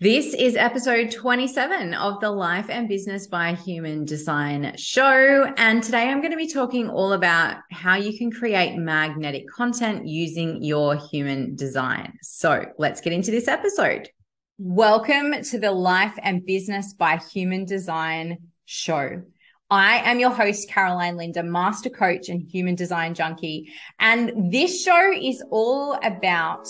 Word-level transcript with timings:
This 0.00 0.34
is 0.34 0.56
episode 0.56 1.12
27 1.12 1.94
of 1.94 2.18
the 2.18 2.28
Life 2.28 2.68
and 2.68 2.88
Business 2.88 3.28
by 3.28 3.54
Human 3.54 4.04
Design 4.04 4.74
show. 4.76 5.44
And 5.56 5.84
today 5.84 6.08
I'm 6.08 6.18
going 6.18 6.32
to 6.32 6.36
be 6.36 6.52
talking 6.52 6.90
all 6.90 7.12
about 7.12 7.58
how 7.70 7.94
you 7.94 8.18
can 8.18 8.32
create 8.32 8.76
magnetic 8.76 9.48
content 9.48 10.08
using 10.08 10.64
your 10.64 10.96
human 10.96 11.54
design. 11.54 12.18
So 12.22 12.66
let's 12.76 13.00
get 13.00 13.12
into 13.12 13.30
this 13.30 13.46
episode. 13.46 14.10
Welcome 14.58 15.40
to 15.44 15.60
the 15.60 15.70
Life 15.70 16.18
and 16.24 16.44
Business 16.44 16.92
by 16.92 17.18
Human 17.32 17.64
Design 17.64 18.38
show. 18.64 19.22
I 19.70 19.98
am 20.10 20.18
your 20.18 20.30
host, 20.30 20.68
Caroline 20.68 21.16
Linda, 21.16 21.44
master 21.44 21.88
coach 21.88 22.28
and 22.28 22.42
human 22.42 22.74
design 22.74 23.14
junkie. 23.14 23.72
And 24.00 24.52
this 24.52 24.82
show 24.82 25.12
is 25.12 25.40
all 25.52 25.96
about 26.02 26.66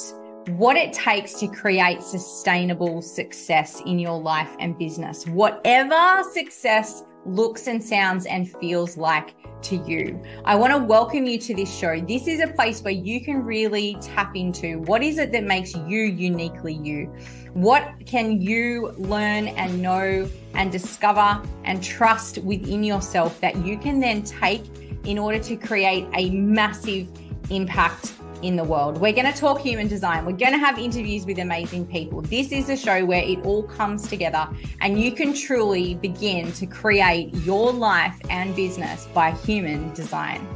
what 0.49 0.77
it 0.77 0.93
takes 0.93 1.35
to 1.41 1.49
create 1.49 2.03
sustainable 2.03 3.01
success 3.01 3.81
in 3.87 3.99
your 3.99 4.21
life 4.21 4.55
and 4.59 4.77
business, 4.79 5.27
whatever 5.27 6.23
success 6.33 7.03
looks 7.25 7.67
and 7.67 7.83
sounds 7.83 8.27
and 8.27 8.51
feels 8.59 8.99
like 8.99 9.35
to 9.63 9.77
you. 9.87 10.23
I 10.45 10.55
want 10.57 10.75
to 10.75 10.79
welcome 10.79 11.25
you 11.25 11.39
to 11.39 11.55
this 11.55 11.75
show. 11.75 11.99
This 11.99 12.27
is 12.27 12.41
a 12.41 12.49
place 12.49 12.83
where 12.83 12.93
you 12.93 13.25
can 13.25 13.43
really 13.43 13.97
tap 14.03 14.37
into 14.37 14.81
what 14.81 15.03
is 15.03 15.17
it 15.17 15.33
that 15.33 15.45
makes 15.45 15.75
you 15.75 16.01
uniquely 16.03 16.75
you? 16.75 17.07
What 17.55 17.95
can 18.05 18.43
you 18.43 18.93
learn 18.99 19.49
and 19.49 19.81
know 19.81 20.29
and 20.53 20.71
discover 20.71 21.41
and 21.65 21.83
trust 21.83 22.39
within 22.39 22.85
yourself 22.85 23.41
that 23.41 23.57
you 23.65 23.79
can 23.79 24.01
then 24.01 24.23
take 24.23 24.65
in 25.05 25.19
order 25.19 25.39
to 25.39 25.57
create 25.57 26.07
a 26.15 26.29
massive 26.31 27.09
impact 27.51 28.13
in 28.45 28.57
the 28.57 28.65
world. 28.65 29.01
We're 29.01 29.15
going 29.15 29.33
to 29.33 29.39
talk 29.39 29.61
human 29.61 29.89
design. 29.89 30.27
We're 30.27 30.37
going 30.37 30.53
to 30.53 30.59
have 30.59 30.79
interviews 30.79 31.25
with 31.25 31.39
amazing 31.39 31.87
people. 31.87 32.21
This 32.21 32.53
is 32.53 32.69
a 32.69 32.77
show 32.77 33.03
where 33.07 33.23
it 33.23 33.43
all 33.43 33.63
comes 33.63 34.07
together 34.07 34.47
and 34.83 35.01
you 35.01 35.13
can 35.13 35.33
truly 35.33 35.95
begin 35.95 36.53
to 36.53 36.67
create 36.67 37.35
your 37.37 37.73
life 37.73 38.21
and 38.29 38.55
business 38.55 39.09
by 39.15 39.31
human 39.31 39.95
design. 39.95 40.47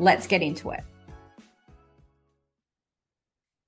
Let's 0.00 0.26
get 0.26 0.42
into 0.42 0.70
it. 0.70 0.82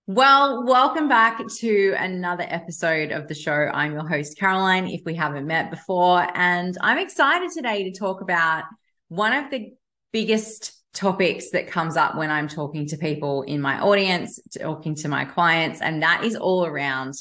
Well, 0.09 0.65
welcome 0.67 1.09
back 1.09 1.41
to 1.59 1.95
another 1.97 2.45
episode 2.49 3.13
of 3.13 3.29
the 3.29 3.35
show. 3.35 3.71
I'm 3.73 3.93
your 3.93 4.09
host, 4.09 4.37
Caroline, 4.37 4.89
if 4.89 5.03
we 5.07 5.15
haven't 5.15 5.47
met 5.47 5.71
before. 5.71 6.27
And 6.35 6.77
I'm 6.81 6.99
excited 6.99 7.53
today 7.53 7.85
to 7.85 7.97
talk 7.97 8.21
about 8.21 8.65
one 9.07 9.33
of 9.33 9.53
the 9.53 9.73
biggest 10.13 10.80
topics 10.93 11.51
that 11.51 11.69
comes 11.69 11.97
up 11.97 12.17
when 12.17 12.31
I'm 12.31 12.49
talking 12.49 12.87
to 12.89 12.97
people 12.97 13.43
in 13.43 13.61
my 13.61 13.81
audience, 13.81 14.41
talking 14.59 14.95
to 14.97 15.09
my 15.09 15.25
clients, 15.25 15.81
and 15.81 16.03
that 16.03 16.25
is 16.25 16.37
all 16.37 16.67
around 16.67 17.15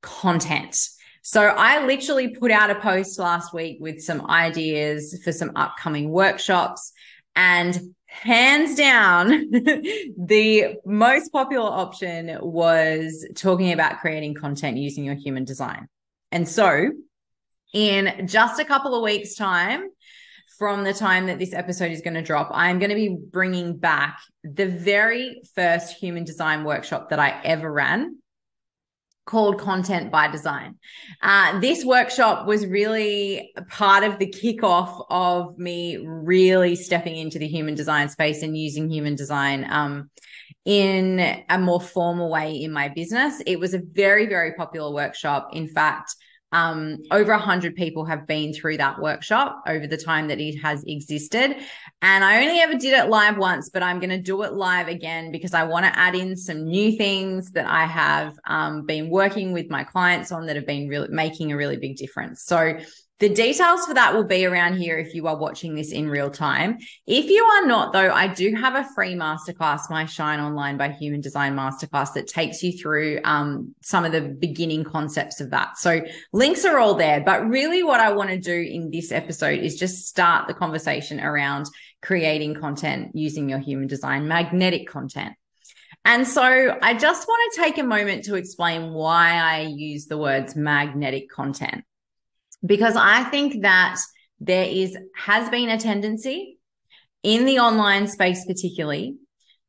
content. 0.00 0.76
So 1.22 1.42
I 1.42 1.84
literally 1.86 2.28
put 2.28 2.50
out 2.50 2.70
a 2.70 2.76
post 2.76 3.18
last 3.18 3.52
week 3.52 3.78
with 3.80 4.00
some 4.00 4.30
ideas 4.30 5.20
for 5.22 5.32
some 5.32 5.52
upcoming 5.54 6.10
workshops 6.10 6.92
and 7.36 7.78
hands 8.06 8.74
down 8.74 9.28
the 9.50 10.76
most 10.84 11.30
popular 11.30 11.68
option 11.68 12.38
was 12.40 13.26
talking 13.36 13.72
about 13.72 14.00
creating 14.00 14.34
content 14.34 14.76
using 14.76 15.04
your 15.04 15.14
human 15.14 15.44
design. 15.44 15.88
And 16.32 16.48
so 16.48 16.90
in 17.72 18.26
just 18.26 18.60
a 18.60 18.64
couple 18.64 18.94
of 18.94 19.02
weeks 19.02 19.34
time, 19.34 19.88
from 20.60 20.84
the 20.84 20.92
time 20.92 21.24
that 21.24 21.38
this 21.38 21.54
episode 21.54 21.90
is 21.90 22.02
going 22.02 22.12
to 22.12 22.22
drop, 22.22 22.50
I'm 22.52 22.78
going 22.78 22.90
to 22.90 22.94
be 22.94 23.16
bringing 23.18 23.78
back 23.78 24.20
the 24.44 24.66
very 24.66 25.40
first 25.54 25.96
human 25.96 26.22
design 26.22 26.64
workshop 26.64 27.08
that 27.08 27.18
I 27.18 27.40
ever 27.44 27.72
ran 27.72 28.18
called 29.24 29.58
Content 29.58 30.10
by 30.10 30.28
Design. 30.28 30.74
Uh, 31.22 31.58
this 31.60 31.82
workshop 31.82 32.46
was 32.46 32.66
really 32.66 33.54
part 33.70 34.04
of 34.04 34.18
the 34.18 34.26
kickoff 34.26 35.06
of 35.08 35.56
me 35.56 35.96
really 35.96 36.76
stepping 36.76 37.16
into 37.16 37.38
the 37.38 37.48
human 37.48 37.74
design 37.74 38.10
space 38.10 38.42
and 38.42 38.54
using 38.54 38.90
human 38.90 39.14
design 39.14 39.66
um, 39.70 40.10
in 40.66 41.42
a 41.48 41.58
more 41.58 41.80
formal 41.80 42.30
way 42.30 42.62
in 42.62 42.70
my 42.70 42.88
business. 42.88 43.40
It 43.46 43.58
was 43.58 43.72
a 43.72 43.80
very, 43.92 44.26
very 44.26 44.52
popular 44.52 44.92
workshop. 44.92 45.48
In 45.54 45.68
fact, 45.68 46.14
um, 46.52 46.98
over 47.10 47.32
100 47.32 47.76
people 47.76 48.04
have 48.04 48.26
been 48.26 48.52
through 48.52 48.78
that 48.78 49.00
workshop 49.00 49.62
over 49.66 49.86
the 49.86 49.96
time 49.96 50.28
that 50.28 50.40
it 50.40 50.58
has 50.58 50.82
existed. 50.84 51.56
And 52.02 52.24
I 52.24 52.42
only 52.42 52.60
ever 52.60 52.74
did 52.74 52.92
it 52.92 53.08
live 53.08 53.36
once, 53.36 53.68
but 53.68 53.82
I'm 53.82 54.00
going 54.00 54.10
to 54.10 54.20
do 54.20 54.42
it 54.42 54.54
live 54.54 54.88
again 54.88 55.30
because 55.30 55.54
I 55.54 55.64
want 55.64 55.86
to 55.86 55.98
add 55.98 56.14
in 56.14 56.36
some 56.36 56.64
new 56.64 56.96
things 56.96 57.52
that 57.52 57.66
I 57.66 57.86
have 57.86 58.38
um, 58.46 58.84
been 58.84 59.10
working 59.10 59.52
with 59.52 59.70
my 59.70 59.84
clients 59.84 60.32
on 60.32 60.46
that 60.46 60.56
have 60.56 60.66
been 60.66 60.88
really 60.88 61.08
making 61.08 61.52
a 61.52 61.56
really 61.56 61.76
big 61.76 61.96
difference. 61.96 62.42
So 62.42 62.78
the 63.20 63.28
details 63.28 63.84
for 63.84 63.92
that 63.94 64.14
will 64.14 64.24
be 64.24 64.46
around 64.46 64.78
here 64.78 64.98
if 64.98 65.14
you 65.14 65.26
are 65.26 65.36
watching 65.36 65.74
this 65.74 65.92
in 65.92 66.08
real 66.08 66.30
time. 66.30 66.78
If 67.06 67.26
you 67.26 67.44
are 67.44 67.66
not, 67.66 67.92
though, 67.92 68.10
I 68.10 68.28
do 68.28 68.54
have 68.54 68.74
a 68.74 68.88
free 68.94 69.14
masterclass, 69.14 69.90
my 69.90 70.06
Shine 70.06 70.40
Online 70.40 70.78
by 70.78 70.88
Human 70.88 71.20
Design 71.20 71.54
Masterclass, 71.54 72.14
that 72.14 72.28
takes 72.28 72.62
you 72.62 72.72
through 72.72 73.20
um, 73.24 73.74
some 73.82 74.06
of 74.06 74.12
the 74.12 74.22
beginning 74.22 74.84
concepts 74.84 75.40
of 75.42 75.50
that. 75.50 75.76
So 75.76 76.00
links 76.32 76.64
are 76.64 76.78
all 76.78 76.94
there. 76.94 77.20
But 77.20 77.46
really, 77.46 77.82
what 77.82 78.00
I 78.00 78.10
want 78.12 78.30
to 78.30 78.38
do 78.38 78.54
in 78.54 78.90
this 78.90 79.12
episode 79.12 79.60
is 79.60 79.78
just 79.78 80.08
start 80.08 80.48
the 80.48 80.54
conversation 80.54 81.20
around 81.20 81.66
creating 82.00 82.54
content 82.54 83.10
using 83.12 83.50
your 83.50 83.58
human 83.58 83.86
design, 83.86 84.28
magnetic 84.28 84.88
content. 84.88 85.34
And 86.06 86.26
so 86.26 86.78
I 86.80 86.94
just 86.94 87.28
want 87.28 87.52
to 87.52 87.60
take 87.60 87.76
a 87.76 87.82
moment 87.82 88.24
to 88.24 88.36
explain 88.36 88.94
why 88.94 89.32
I 89.34 89.60
use 89.60 90.06
the 90.06 90.16
words 90.16 90.56
magnetic 90.56 91.28
content 91.28 91.84
because 92.64 92.96
I 92.96 93.24
think 93.24 93.62
that 93.62 93.98
there 94.40 94.64
is 94.64 94.96
has 95.16 95.48
been 95.50 95.68
a 95.68 95.78
tendency 95.78 96.58
in 97.22 97.44
the 97.44 97.58
online 97.58 98.06
space 98.06 98.44
particularly 98.46 99.16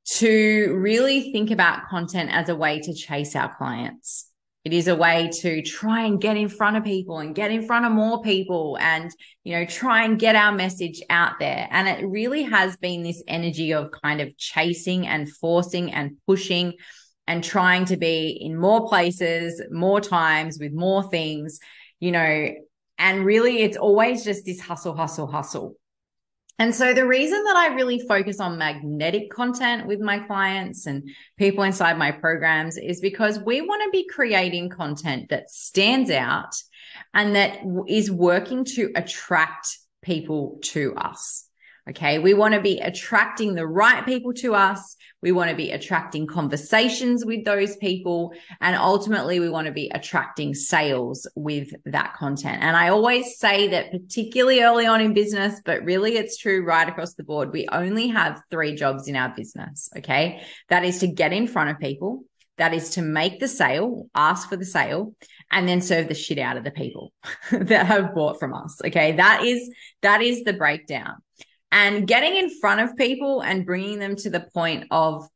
to 0.05 0.73
really 0.77 1.31
think 1.31 1.51
about 1.51 1.87
content 1.89 2.31
as 2.31 2.49
a 2.49 2.55
way 2.55 2.79
to 2.79 2.93
chase 2.93 3.35
our 3.35 3.53
clients. 3.55 4.27
It 4.63 4.73
is 4.73 4.87
a 4.87 4.95
way 4.95 5.29
to 5.41 5.63
try 5.63 6.05
and 6.05 6.21
get 6.21 6.37
in 6.37 6.47
front 6.47 6.77
of 6.77 6.83
people 6.83 7.17
and 7.17 7.33
get 7.33 7.49
in 7.49 7.65
front 7.65 7.85
of 7.85 7.91
more 7.91 8.21
people 8.21 8.77
and, 8.79 9.09
you 9.43 9.53
know, 9.53 9.65
try 9.65 10.03
and 10.03 10.19
get 10.19 10.35
our 10.35 10.51
message 10.51 11.01
out 11.09 11.39
there. 11.39 11.67
And 11.71 11.87
it 11.87 12.05
really 12.05 12.43
has 12.43 12.77
been 12.77 13.01
this 13.01 13.23
energy 13.27 13.73
of 13.73 13.89
kind 14.03 14.21
of 14.21 14.37
chasing 14.37 15.07
and 15.07 15.27
forcing 15.27 15.91
and 15.91 16.17
pushing 16.27 16.73
and 17.25 17.43
trying 17.43 17.85
to 17.85 17.97
be 17.97 18.37
in 18.39 18.55
more 18.55 18.87
places, 18.87 19.61
more 19.71 19.99
times 19.99 20.59
with 20.59 20.73
more 20.73 21.09
things, 21.09 21.59
you 21.99 22.11
know, 22.11 22.49
and 23.01 23.25
really, 23.25 23.63
it's 23.63 23.77
always 23.77 24.23
just 24.23 24.45
this 24.45 24.61
hustle, 24.61 24.95
hustle, 24.95 25.25
hustle. 25.25 25.75
And 26.59 26.75
so 26.75 26.93
the 26.93 27.07
reason 27.07 27.43
that 27.45 27.55
I 27.55 27.73
really 27.73 27.99
focus 28.07 28.39
on 28.39 28.59
magnetic 28.59 29.31
content 29.31 29.87
with 29.87 29.99
my 29.99 30.19
clients 30.19 30.85
and 30.85 31.09
people 31.35 31.63
inside 31.63 31.97
my 31.97 32.11
programs 32.11 32.77
is 32.77 33.01
because 33.01 33.39
we 33.39 33.61
want 33.61 33.81
to 33.83 33.89
be 33.89 34.07
creating 34.07 34.69
content 34.69 35.29
that 35.29 35.49
stands 35.49 36.11
out 36.11 36.53
and 37.15 37.35
that 37.35 37.61
is 37.87 38.11
working 38.11 38.63
to 38.65 38.91
attract 38.95 39.79
people 40.03 40.59
to 40.61 40.93
us. 40.95 41.47
Okay. 41.89 42.19
We 42.19 42.35
want 42.35 42.53
to 42.53 42.61
be 42.61 42.77
attracting 42.77 43.55
the 43.55 43.65
right 43.65 44.05
people 44.05 44.33
to 44.35 44.53
us. 44.53 44.95
We 45.21 45.31
want 45.31 45.49
to 45.49 45.55
be 45.55 45.71
attracting 45.71 46.27
conversations 46.27 47.25
with 47.25 47.43
those 47.43 47.75
people. 47.77 48.33
And 48.59 48.75
ultimately, 48.75 49.39
we 49.39 49.49
want 49.49 49.65
to 49.65 49.73
be 49.73 49.91
attracting 49.93 50.53
sales 50.53 51.27
with 51.35 51.71
that 51.85 52.13
content. 52.13 52.61
And 52.61 52.77
I 52.77 52.89
always 52.89 53.39
say 53.39 53.67
that, 53.69 53.91
particularly 53.91 54.61
early 54.61 54.85
on 54.85 55.01
in 55.01 55.13
business, 55.13 55.59
but 55.65 55.83
really 55.83 56.17
it's 56.17 56.37
true 56.37 56.63
right 56.63 56.87
across 56.87 57.15
the 57.15 57.23
board. 57.23 57.51
We 57.51 57.67
only 57.71 58.09
have 58.09 58.43
three 58.51 58.75
jobs 58.75 59.07
in 59.07 59.15
our 59.15 59.33
business. 59.35 59.89
Okay. 59.97 60.43
That 60.69 60.85
is 60.85 60.99
to 60.99 61.07
get 61.07 61.33
in 61.33 61.47
front 61.47 61.71
of 61.71 61.79
people. 61.79 62.25
That 62.57 62.75
is 62.75 62.91
to 62.91 63.01
make 63.01 63.39
the 63.39 63.47
sale, 63.47 64.07
ask 64.13 64.47
for 64.47 64.55
the 64.55 64.65
sale, 64.65 65.15
and 65.51 65.67
then 65.67 65.81
serve 65.81 66.07
the 66.07 66.13
shit 66.13 66.37
out 66.37 66.57
of 66.57 66.63
the 66.63 66.69
people 66.69 67.11
that 67.51 67.87
have 67.87 68.13
bought 68.13 68.39
from 68.39 68.53
us. 68.53 68.79
Okay. 68.85 69.13
That 69.13 69.43
is, 69.43 69.67
that 70.03 70.21
is 70.21 70.43
the 70.43 70.53
breakdown 70.53 71.15
and 71.71 72.07
getting 72.07 72.35
in 72.35 72.49
front 72.59 72.81
of 72.81 72.97
people 72.97 73.41
and 73.41 73.65
bringing 73.65 73.99
them 73.99 74.15
to 74.17 74.29
the 74.29 74.41
point 74.53 74.85
of 74.91 75.27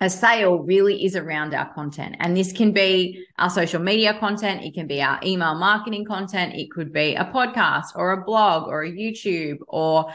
a 0.00 0.08
sale 0.08 0.58
really 0.58 1.04
is 1.04 1.16
around 1.16 1.54
our 1.54 1.72
content. 1.74 2.16
And 2.20 2.36
this 2.36 2.52
can 2.52 2.72
be 2.72 3.24
our 3.36 3.50
social 3.50 3.80
media 3.80 4.16
content. 4.18 4.62
It 4.62 4.74
can 4.74 4.86
be 4.86 5.02
our 5.02 5.18
email 5.24 5.56
marketing 5.56 6.04
content. 6.04 6.54
It 6.54 6.70
could 6.70 6.92
be 6.92 7.16
a 7.16 7.24
podcast 7.24 7.86
or 7.96 8.12
a 8.12 8.24
blog 8.24 8.68
or 8.68 8.84
a 8.84 8.92
YouTube 8.92 9.58
or 9.66 10.12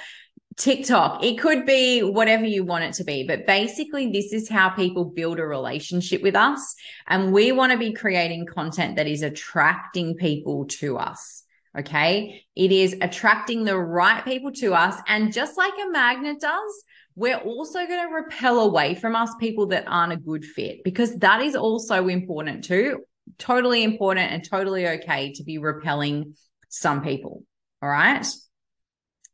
TikTok. 0.55 1.23
It 1.23 1.37
could 1.37 1.65
be 1.65 2.01
whatever 2.01 2.45
you 2.45 2.63
want 2.63 2.85
it 2.85 2.93
to 2.93 3.03
be. 3.03 3.25
But 3.27 3.45
basically, 3.45 4.11
this 4.11 4.31
is 4.31 4.47
how 4.47 4.69
people 4.69 5.03
build 5.05 5.39
a 5.39 5.45
relationship 5.45 6.21
with 6.21 6.35
us. 6.35 6.75
And 7.07 7.33
we 7.33 7.51
want 7.51 7.73
to 7.73 7.77
be 7.77 7.91
creating 7.91 8.45
content 8.45 8.95
that 8.95 9.07
is 9.07 9.21
attracting 9.21 10.15
people 10.15 10.65
to 10.79 10.97
us. 10.97 11.42
Okay. 11.77 12.45
It 12.55 12.71
is 12.71 12.95
attracting 13.01 13.63
the 13.63 13.77
right 13.77 14.23
people 14.23 14.51
to 14.53 14.73
us. 14.73 14.95
And 15.07 15.33
just 15.33 15.57
like 15.57 15.73
a 15.73 15.89
magnet 15.89 16.39
does, 16.39 16.83
we're 17.15 17.37
also 17.37 17.85
going 17.85 18.07
to 18.07 18.13
repel 18.13 18.59
away 18.61 18.95
from 18.95 19.15
us 19.15 19.33
people 19.39 19.67
that 19.67 19.85
aren't 19.87 20.13
a 20.13 20.17
good 20.17 20.45
fit 20.45 20.83
because 20.83 21.15
that 21.17 21.41
is 21.41 21.55
also 21.55 22.07
important 22.07 22.63
too. 22.63 23.03
totally 23.37 23.83
important 23.83 24.31
and 24.31 24.47
totally 24.47 24.87
okay 24.87 25.33
to 25.33 25.43
be 25.43 25.57
repelling 25.57 26.35
some 26.69 27.03
people. 27.03 27.43
All 27.81 27.89
right. 27.89 28.25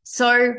So, 0.03 0.53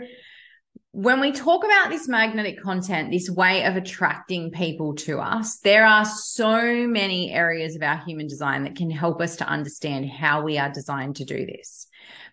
when 0.93 1.21
we 1.21 1.31
talk 1.31 1.65
about 1.65 1.89
this 1.91 2.09
magnetic 2.09 2.61
content, 2.61 3.13
this 3.13 3.31
way 3.31 3.65
of 3.65 3.77
attracting 3.77 4.51
people 4.51 4.95
to 4.97 5.21
us, 5.21 5.59
there 5.59 5.87
are 5.87 6.05
so 6.05 6.89
many 6.89 7.31
areas 7.31 7.77
of 7.77 7.83
our 7.83 7.99
human 7.99 8.27
design 8.27 8.65
that 8.65 8.75
can 8.75 8.91
help 8.91 9.21
us 9.21 9.37
to 9.37 9.47
understand 9.47 10.11
how 10.11 10.43
we 10.43 10.59
are 10.59 10.73
designed 10.73 11.17
to 11.17 11.25
do 11.25 11.47
this. 11.47 11.87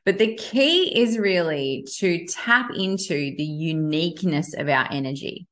But 0.05 0.17
the 0.17 0.35
key 0.35 0.99
is 0.99 1.19
really 1.19 1.85
to 1.97 2.25
tap 2.25 2.71
into 2.73 3.35
the 3.37 3.43
uniqueness 3.43 4.55
of 4.55 4.67
our 4.69 4.87
energy, 4.91 5.45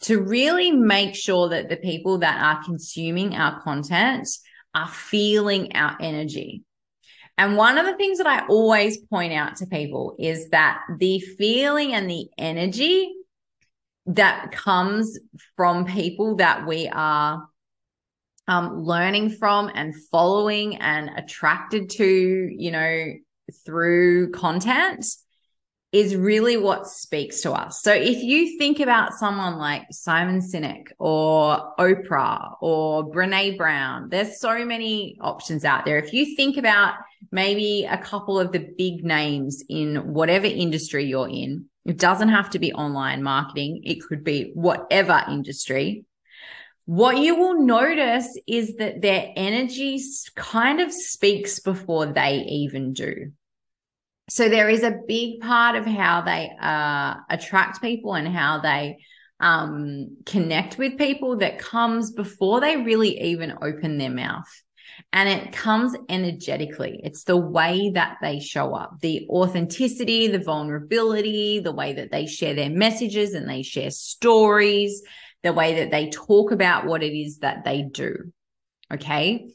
to 0.00 0.20
really 0.20 0.72
make 0.72 1.14
sure 1.14 1.50
that 1.50 1.68
the 1.68 1.76
people 1.76 2.18
that 2.18 2.42
are 2.42 2.64
consuming 2.64 3.36
our 3.36 3.60
content 3.62 4.28
are 4.74 4.88
feeling 4.88 5.76
our 5.76 5.96
energy. 6.00 6.64
And 7.38 7.56
one 7.56 7.78
of 7.78 7.86
the 7.86 7.94
things 7.94 8.18
that 8.18 8.26
I 8.26 8.44
always 8.46 8.98
point 8.98 9.32
out 9.32 9.56
to 9.56 9.66
people 9.66 10.16
is 10.18 10.50
that 10.50 10.82
the 10.98 11.20
feeling 11.20 11.94
and 11.94 12.10
the 12.10 12.28
energy 12.36 13.14
that 14.06 14.50
comes 14.50 15.18
from 15.54 15.84
people 15.84 16.36
that 16.36 16.66
we 16.66 16.88
are 16.88 17.46
um, 18.48 18.82
learning 18.82 19.30
from 19.30 19.70
and 19.72 19.94
following 20.10 20.76
and 20.78 21.10
attracted 21.16 21.90
to, 21.90 22.04
you 22.04 22.72
know, 22.72 23.12
through 23.64 24.32
content 24.32 25.06
is 25.90 26.14
really 26.14 26.56
what 26.56 26.86
speaks 26.86 27.40
to 27.42 27.52
us. 27.52 27.80
So 27.82 27.92
if 27.92 28.22
you 28.22 28.58
think 28.58 28.78
about 28.78 29.14
someone 29.14 29.56
like 29.56 29.86
Simon 29.90 30.40
Sinek 30.40 30.88
or 30.98 31.74
Oprah 31.78 32.56
or 32.60 33.10
Brene 33.10 33.56
Brown, 33.56 34.10
there's 34.10 34.38
so 34.38 34.66
many 34.66 35.16
options 35.20 35.64
out 35.64 35.86
there. 35.86 35.98
If 35.98 36.12
you 36.12 36.36
think 36.36 36.58
about 36.58 36.94
maybe 37.32 37.86
a 37.90 37.96
couple 37.96 38.38
of 38.38 38.52
the 38.52 38.68
big 38.76 39.02
names 39.02 39.64
in 39.68 40.12
whatever 40.12 40.46
industry 40.46 41.06
you're 41.06 41.28
in, 41.28 41.66
it 41.86 41.96
doesn't 41.96 42.28
have 42.28 42.50
to 42.50 42.58
be 42.58 42.72
online 42.74 43.22
marketing. 43.22 43.80
It 43.84 44.02
could 44.02 44.24
be 44.24 44.50
whatever 44.54 45.24
industry. 45.26 46.04
What 46.84 47.16
you 47.16 47.34
will 47.36 47.62
notice 47.62 48.38
is 48.46 48.76
that 48.76 49.00
their 49.00 49.32
energy 49.36 50.00
kind 50.34 50.80
of 50.80 50.92
speaks 50.92 51.60
before 51.60 52.06
they 52.06 52.44
even 52.48 52.92
do 52.92 53.32
so 54.28 54.48
there 54.48 54.68
is 54.68 54.82
a 54.82 55.00
big 55.06 55.40
part 55.40 55.76
of 55.76 55.86
how 55.86 56.22
they 56.22 56.50
uh, 56.60 57.14
attract 57.30 57.80
people 57.80 58.14
and 58.14 58.28
how 58.28 58.60
they 58.60 58.98
um, 59.40 60.16
connect 60.26 60.78
with 60.78 60.98
people 60.98 61.38
that 61.38 61.58
comes 61.58 62.12
before 62.12 62.60
they 62.60 62.76
really 62.76 63.20
even 63.20 63.54
open 63.62 63.98
their 63.98 64.10
mouth. 64.10 64.48
And 65.12 65.28
it 65.28 65.52
comes 65.52 65.94
energetically. 66.08 67.00
It's 67.04 67.24
the 67.24 67.36
way 67.36 67.90
that 67.94 68.18
they 68.20 68.40
show 68.40 68.74
up, 68.74 69.00
the 69.00 69.26
authenticity, 69.30 70.26
the 70.26 70.40
vulnerability, 70.40 71.60
the 71.60 71.72
way 71.72 71.92
that 71.94 72.10
they 72.10 72.26
share 72.26 72.54
their 72.54 72.70
messages 72.70 73.32
and 73.34 73.48
they 73.48 73.62
share 73.62 73.90
stories, 73.90 75.02
the 75.42 75.52
way 75.52 75.76
that 75.76 75.90
they 75.90 76.10
talk 76.10 76.50
about 76.50 76.86
what 76.86 77.02
it 77.02 77.16
is 77.16 77.38
that 77.38 77.64
they 77.64 77.82
do. 77.82 78.32
Okay 78.92 79.48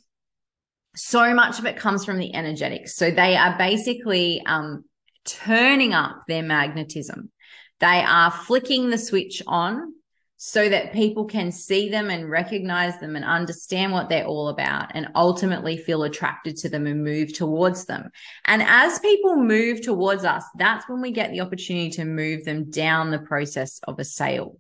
so 0.96 1.34
much 1.34 1.60
of 1.60 1.66
it 1.66 1.78
comes 1.78 2.06
from 2.06 2.18
the 2.18 2.34
energetics. 2.36 2.96
So 2.96 3.12
they 3.12 3.36
are 3.36 3.58
basically 3.58 4.44
um, 4.46 4.86
turning 5.26 5.94
up 5.94 6.24
their 6.28 6.44
magnetism. 6.44 7.32
They 7.80 8.04
are 8.04 8.32
flicking 8.32 8.90
the 8.90 8.98
switch 8.98 9.42
on 9.48 9.94
so 10.38 10.68
that 10.68 10.92
people 10.92 11.24
can 11.24 11.54
see 11.54 11.88
them 11.88 12.10
and 12.10 12.30
recognize 12.30 13.00
them 13.00 13.16
and 13.16 13.24
understand 13.24 13.94
what 13.94 14.10
they're 14.10 14.26
all 14.26 14.50
about 14.50 14.92
and 14.94 15.08
ultimately 15.16 15.78
feel 15.78 16.04
attracted 16.04 16.58
to 16.58 16.70
them 16.70 16.86
and 16.86 17.02
move 17.02 17.34
towards 17.34 17.86
them. 17.86 18.10
And 18.44 18.62
as 18.62 19.00
people 19.00 19.38
move 19.38 19.82
towards 19.82 20.26
us, 20.26 20.44
that's 20.58 20.88
when 20.90 21.00
we 21.00 21.12
get 21.12 21.32
the 21.32 21.40
opportunity 21.40 21.92
to 21.92 22.04
move 22.04 22.44
them 22.44 22.70
down 22.70 23.10
the 23.10 23.20
process 23.20 23.80
of 23.88 24.00
a 24.00 24.04
sale. 24.04 24.60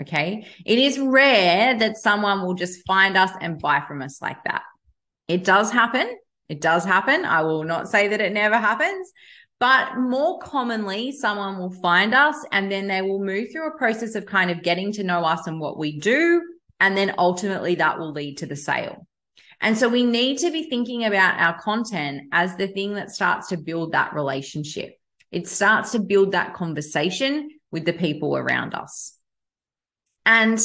Okay. 0.00 0.48
It 0.66 0.78
is 0.80 0.98
rare 0.98 1.78
that 1.78 1.96
someone 1.96 2.42
will 2.42 2.54
just 2.54 2.84
find 2.84 3.16
us 3.16 3.30
and 3.40 3.60
buy 3.60 3.84
from 3.86 4.02
us 4.02 4.20
like 4.20 4.42
that. 4.44 4.62
It 5.28 5.44
does 5.44 5.70
happen. 5.70 6.08
It 6.48 6.60
does 6.60 6.84
happen. 6.84 7.24
I 7.24 7.42
will 7.42 7.64
not 7.64 7.88
say 7.88 8.08
that 8.08 8.20
it 8.20 8.32
never 8.32 8.58
happens, 8.58 9.10
but 9.58 9.96
more 9.96 10.38
commonly, 10.40 11.12
someone 11.12 11.58
will 11.58 11.70
find 11.70 12.14
us 12.14 12.36
and 12.52 12.70
then 12.70 12.86
they 12.86 13.00
will 13.02 13.24
move 13.24 13.48
through 13.50 13.68
a 13.68 13.78
process 13.78 14.14
of 14.14 14.26
kind 14.26 14.50
of 14.50 14.62
getting 14.62 14.92
to 14.92 15.04
know 15.04 15.24
us 15.24 15.46
and 15.46 15.58
what 15.58 15.78
we 15.78 15.98
do. 15.98 16.42
And 16.80 16.96
then 16.96 17.14
ultimately 17.16 17.76
that 17.76 17.98
will 17.98 18.12
lead 18.12 18.38
to 18.38 18.46
the 18.46 18.56
sale. 18.56 19.06
And 19.60 19.78
so 19.78 19.88
we 19.88 20.04
need 20.04 20.38
to 20.38 20.50
be 20.50 20.68
thinking 20.68 21.04
about 21.04 21.40
our 21.40 21.58
content 21.58 22.28
as 22.32 22.56
the 22.56 22.68
thing 22.68 22.94
that 22.94 23.10
starts 23.10 23.48
to 23.48 23.56
build 23.56 23.92
that 23.92 24.12
relationship. 24.12 24.98
It 25.30 25.48
starts 25.48 25.92
to 25.92 25.98
build 25.98 26.32
that 26.32 26.54
conversation 26.54 27.48
with 27.70 27.86
the 27.86 27.92
people 27.92 28.36
around 28.36 28.74
us. 28.74 29.16
And 30.26 30.60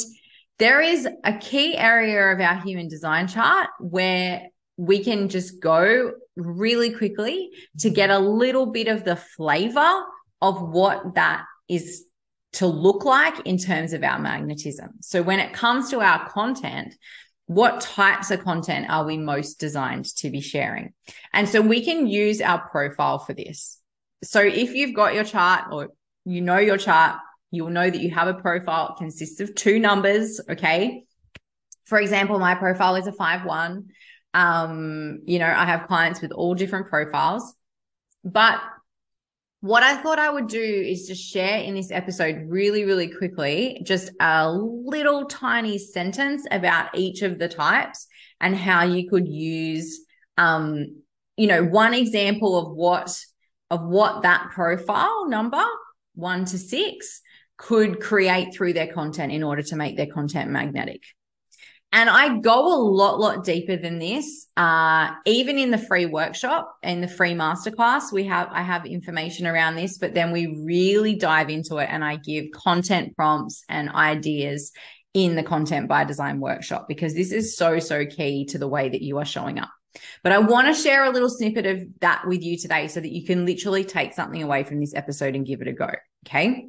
there 0.60 0.82
is 0.82 1.08
a 1.24 1.38
key 1.38 1.76
area 1.76 2.32
of 2.32 2.40
our 2.40 2.60
human 2.60 2.86
design 2.86 3.26
chart 3.26 3.68
where 3.80 4.42
we 4.76 5.02
can 5.02 5.28
just 5.28 5.60
go 5.60 6.12
really 6.36 6.92
quickly 6.92 7.50
to 7.78 7.90
get 7.90 8.10
a 8.10 8.18
little 8.18 8.66
bit 8.66 8.86
of 8.86 9.02
the 9.04 9.16
flavor 9.16 10.02
of 10.42 10.60
what 10.62 11.14
that 11.14 11.44
is 11.68 12.04
to 12.52 12.66
look 12.66 13.04
like 13.04 13.46
in 13.46 13.56
terms 13.56 13.94
of 13.94 14.02
our 14.02 14.18
magnetism. 14.18 14.90
So 15.00 15.22
when 15.22 15.40
it 15.40 15.54
comes 15.54 15.90
to 15.90 16.00
our 16.00 16.28
content, 16.28 16.94
what 17.46 17.80
types 17.80 18.30
of 18.30 18.44
content 18.44 18.86
are 18.90 19.04
we 19.04 19.16
most 19.16 19.60
designed 19.60 20.04
to 20.16 20.30
be 20.30 20.40
sharing? 20.40 20.92
And 21.32 21.48
so 21.48 21.62
we 21.62 21.84
can 21.84 22.06
use 22.06 22.40
our 22.40 22.68
profile 22.68 23.18
for 23.18 23.32
this. 23.32 23.78
So 24.22 24.40
if 24.40 24.74
you've 24.74 24.94
got 24.94 25.14
your 25.14 25.24
chart 25.24 25.72
or 25.72 25.88
you 26.26 26.42
know 26.42 26.58
your 26.58 26.76
chart, 26.76 27.16
you'll 27.50 27.70
know 27.70 27.88
that 27.88 28.00
you 28.00 28.10
have 28.10 28.28
a 28.28 28.34
profile. 28.34 28.94
It 28.94 28.98
consists 28.98 29.40
of 29.40 29.54
two 29.54 29.78
numbers. 29.78 30.40
Okay. 30.48 31.04
For 31.84 31.98
example, 32.00 32.38
my 32.38 32.54
profile 32.54 32.96
is 32.96 33.06
a 33.06 33.12
five 33.12 33.44
one. 33.44 33.88
Um, 34.32 35.20
you 35.26 35.38
know, 35.40 35.46
I 35.46 35.64
have 35.64 35.88
clients 35.88 36.20
with 36.20 36.30
all 36.30 36.54
different 36.54 36.88
profiles, 36.88 37.52
but 38.22 38.60
what 39.60 39.82
I 39.82 39.96
thought 39.96 40.18
I 40.18 40.30
would 40.30 40.46
do 40.46 40.62
is 40.62 41.06
just 41.06 41.22
share 41.22 41.58
in 41.58 41.74
this 41.74 41.90
episode 41.90 42.44
really, 42.46 42.84
really 42.84 43.08
quickly, 43.08 43.82
just 43.84 44.10
a 44.20 44.50
little 44.50 45.26
tiny 45.26 45.76
sentence 45.78 46.46
about 46.50 46.96
each 46.96 47.22
of 47.22 47.38
the 47.38 47.48
types 47.48 48.06
and 48.40 48.56
how 48.56 48.84
you 48.84 49.10
could 49.10 49.28
use, 49.28 50.00
um, 50.38 51.02
you 51.36 51.46
know, 51.46 51.62
one 51.62 51.92
example 51.92 52.56
of 52.56 52.74
what, 52.74 53.14
of 53.70 53.82
what 53.82 54.22
that 54.22 54.50
profile 54.50 55.28
number 55.28 55.62
one 56.14 56.46
to 56.46 56.56
six 56.56 57.20
could 57.60 58.00
create 58.00 58.54
through 58.54 58.72
their 58.72 58.92
content 58.92 59.30
in 59.30 59.42
order 59.42 59.62
to 59.62 59.76
make 59.76 59.96
their 59.96 60.06
content 60.06 60.50
magnetic. 60.50 61.02
And 61.92 62.08
I 62.08 62.38
go 62.38 62.72
a 62.72 62.78
lot, 62.80 63.18
lot 63.18 63.44
deeper 63.44 63.76
than 63.76 63.98
this. 63.98 64.46
Uh, 64.56 65.10
even 65.26 65.58
in 65.58 65.70
the 65.70 65.78
free 65.78 66.06
workshop 66.06 66.72
and 66.82 67.02
the 67.02 67.08
free 67.08 67.34
masterclass, 67.34 68.12
we 68.12 68.24
have, 68.24 68.48
I 68.52 68.62
have 68.62 68.86
information 68.86 69.46
around 69.46 69.74
this, 69.74 69.98
but 69.98 70.14
then 70.14 70.30
we 70.30 70.62
really 70.64 71.16
dive 71.16 71.50
into 71.50 71.78
it 71.78 71.88
and 71.90 72.04
I 72.04 72.16
give 72.16 72.46
content 72.54 73.16
prompts 73.16 73.64
and 73.68 73.90
ideas 73.90 74.72
in 75.12 75.34
the 75.34 75.42
content 75.42 75.88
by 75.88 76.04
design 76.04 76.38
workshop 76.38 76.86
because 76.88 77.14
this 77.14 77.32
is 77.32 77.56
so, 77.56 77.80
so 77.80 78.06
key 78.06 78.46
to 78.46 78.58
the 78.58 78.68
way 78.68 78.88
that 78.88 79.02
you 79.02 79.18
are 79.18 79.24
showing 79.24 79.58
up. 79.58 79.70
But 80.22 80.32
I 80.32 80.38
want 80.38 80.68
to 80.68 80.80
share 80.80 81.04
a 81.04 81.10
little 81.10 81.28
snippet 81.28 81.66
of 81.66 81.82
that 82.00 82.22
with 82.26 82.42
you 82.42 82.56
today 82.56 82.86
so 82.86 83.00
that 83.00 83.10
you 83.10 83.26
can 83.26 83.44
literally 83.44 83.84
take 83.84 84.14
something 84.14 84.42
away 84.42 84.62
from 84.62 84.78
this 84.78 84.94
episode 84.94 85.34
and 85.34 85.44
give 85.44 85.60
it 85.60 85.68
a 85.68 85.72
go. 85.72 85.90
Okay. 86.26 86.68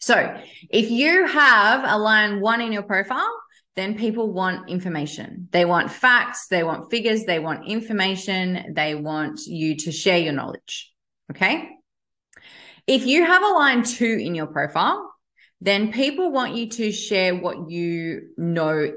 So 0.00 0.38
if 0.70 0.90
you 0.90 1.26
have 1.26 1.84
a 1.86 1.98
line 1.98 2.40
one 2.40 2.60
in 2.60 2.72
your 2.72 2.82
profile, 2.82 3.30
then 3.76 3.96
people 3.96 4.32
want 4.32 4.68
information. 4.68 5.48
They 5.50 5.64
want 5.64 5.90
facts, 5.90 6.46
they 6.48 6.62
want 6.62 6.90
figures, 6.90 7.24
they 7.24 7.38
want 7.38 7.66
information, 7.66 8.72
they 8.74 8.94
want 8.94 9.40
you 9.46 9.76
to 9.78 9.92
share 9.92 10.18
your 10.18 10.32
knowledge. 10.32 10.92
Okay. 11.30 11.70
If 12.86 13.06
you 13.06 13.24
have 13.24 13.42
a 13.42 13.48
line 13.48 13.82
two 13.82 14.18
in 14.20 14.34
your 14.34 14.46
profile, 14.46 15.10
then 15.60 15.92
people 15.92 16.30
want 16.30 16.54
you 16.54 16.68
to 16.68 16.92
share 16.92 17.34
what 17.34 17.70
you 17.70 18.28
know 18.36 18.92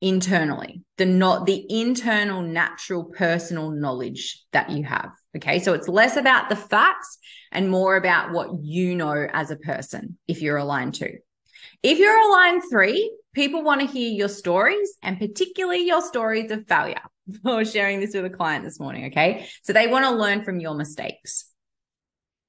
internally, 0.00 0.82
the 0.96 1.06
not 1.06 1.46
the 1.46 1.64
internal, 1.68 2.42
natural, 2.42 3.04
personal 3.04 3.70
knowledge 3.70 4.44
that 4.52 4.70
you 4.70 4.84
have. 4.84 5.10
Okay. 5.36 5.58
So 5.58 5.72
it's 5.74 5.88
less 5.88 6.16
about 6.16 6.48
the 6.48 6.56
facts 6.56 7.18
and 7.52 7.70
more 7.70 7.96
about 7.96 8.32
what 8.32 8.50
you 8.62 8.94
know 8.94 9.26
as 9.32 9.50
a 9.50 9.56
person 9.56 10.18
if 10.26 10.42
you're 10.42 10.56
aligned 10.56 10.94
two. 10.94 11.18
If 11.82 11.98
you're 11.98 12.18
aligned 12.18 12.62
three, 12.70 13.12
people 13.34 13.62
want 13.62 13.80
to 13.80 13.86
hear 13.86 14.10
your 14.10 14.28
stories 14.28 14.96
and 15.02 15.18
particularly 15.18 15.86
your 15.86 16.02
stories 16.02 16.50
of 16.50 16.66
failure. 16.66 17.02
I 17.44 17.54
was 17.54 17.72
sharing 17.72 18.00
this 18.00 18.14
with 18.14 18.24
a 18.24 18.30
client 18.30 18.64
this 18.64 18.80
morning. 18.80 19.06
Okay. 19.06 19.48
So 19.62 19.72
they 19.72 19.86
want 19.86 20.04
to 20.04 20.12
learn 20.12 20.44
from 20.44 20.60
your 20.60 20.74
mistakes. 20.74 21.46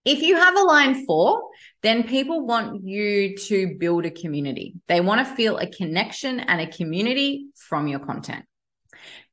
If 0.09 0.23
you 0.23 0.35
have 0.37 0.55
a 0.55 0.63
line 0.63 1.05
four, 1.05 1.49
then 1.83 2.01
people 2.01 2.43
want 2.43 2.83
you 2.83 3.37
to 3.37 3.75
build 3.77 4.07
a 4.07 4.09
community. 4.09 4.73
They 4.87 5.01
want 5.01 5.19
to 5.21 5.35
feel 5.35 5.57
a 5.57 5.67
connection 5.67 6.39
and 6.39 6.59
a 6.59 6.65
community 6.65 7.49
from 7.55 7.87
your 7.87 7.99
content. 7.99 8.45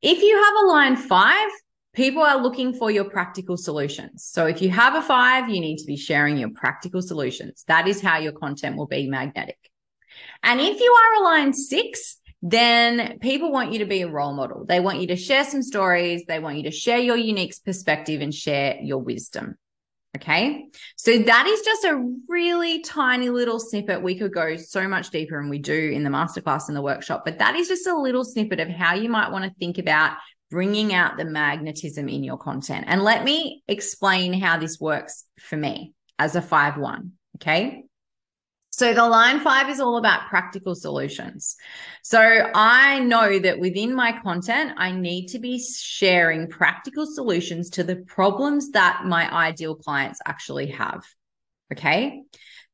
If 0.03 0.21
you 0.21 0.35
have 0.43 0.53
a 0.63 0.67
line 0.67 0.95
five, 0.95 1.49
people 1.93 2.21
are 2.21 2.39
looking 2.39 2.73
for 2.73 2.91
your 2.91 3.05
practical 3.05 3.57
solutions. 3.57 4.23
So 4.23 4.45
if 4.45 4.61
you 4.61 4.69
have 4.69 4.93
a 4.93 5.01
five, 5.01 5.49
you 5.49 5.59
need 5.59 5.77
to 5.77 5.87
be 5.87 5.97
sharing 5.97 6.37
your 6.37 6.51
practical 6.51 7.01
solutions. 7.01 7.63
That 7.67 7.87
is 7.87 7.99
how 7.99 8.19
your 8.19 8.33
content 8.33 8.77
will 8.77 8.85
be 8.85 9.09
magnetic. 9.09 9.57
And 10.43 10.61
if 10.61 10.79
you 10.79 10.91
are 10.91 11.21
a 11.21 11.23
line 11.23 11.53
six, 11.53 12.19
then 12.43 13.17
people 13.17 13.51
want 13.51 13.73
you 13.73 13.79
to 13.79 13.87
be 13.87 14.03
a 14.03 14.07
role 14.07 14.35
model. 14.35 14.63
They 14.63 14.79
want 14.79 15.01
you 15.01 15.07
to 15.07 15.15
share 15.15 15.43
some 15.43 15.63
stories. 15.63 16.21
They 16.27 16.37
want 16.37 16.57
you 16.57 16.63
to 16.63 16.71
share 16.71 16.99
your 16.99 17.17
unique 17.17 17.55
perspective 17.65 18.21
and 18.21 18.31
share 18.31 18.77
your 18.79 18.99
wisdom. 18.99 19.55
Okay. 20.17 20.65
So 20.95 21.19
that 21.19 21.47
is 21.47 21.61
just 21.61 21.83
a 21.83 22.03
really 22.27 22.81
tiny 22.81 23.29
little 23.29 23.59
snippet. 23.59 24.01
We 24.01 24.17
could 24.17 24.33
go 24.33 24.55
so 24.55 24.87
much 24.87 25.11
deeper 25.11 25.39
and 25.39 25.49
we 25.49 25.59
do 25.59 25.91
in 25.91 26.03
the 26.03 26.09
masterclass 26.09 26.67
and 26.67 26.75
the 26.75 26.81
workshop, 26.81 27.23
but 27.23 27.39
that 27.39 27.55
is 27.55 27.67
just 27.67 27.85
a 27.87 27.95
little 27.95 28.23
snippet 28.23 28.59
of 28.59 28.67
how 28.67 28.95
you 28.95 29.09
might 29.09 29.31
want 29.31 29.45
to 29.45 29.53
think 29.59 29.77
about 29.77 30.17
bringing 30.49 30.93
out 30.93 31.17
the 31.17 31.25
magnetism 31.25 32.09
in 32.09 32.23
your 32.23 32.37
content. 32.37 32.85
And 32.87 33.03
let 33.03 33.23
me 33.23 33.63
explain 33.67 34.33
how 34.33 34.57
this 34.57 34.79
works 34.79 35.25
for 35.39 35.57
me 35.57 35.93
as 36.17 36.35
a 36.35 36.41
5 36.41 36.77
1. 36.77 37.11
Okay. 37.35 37.83
So 38.77 38.93
the 38.93 39.07
line 39.07 39.39
five 39.39 39.71
is 39.71 39.79
all 39.79 39.97
about 39.97 40.27
practical 40.29 40.75
solutions. 40.75 41.55
So 42.03 42.19
I 42.21 42.99
know 42.99 43.39
that 43.39 43.57
within 43.57 43.95
my 43.95 44.19
content, 44.21 44.73
I 44.77 44.91
need 44.91 45.29
to 45.29 45.39
be 45.39 45.59
sharing 45.59 46.47
practical 46.47 47.07
solutions 47.07 47.71
to 47.71 47.83
the 47.83 47.95
problems 47.95 48.69
that 48.73 49.01
my 49.03 49.33
ideal 49.33 49.73
clients 49.73 50.19
actually 50.27 50.67
have. 50.67 51.03
Okay. 51.73 52.21